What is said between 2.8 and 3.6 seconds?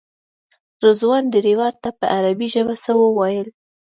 څه وویل.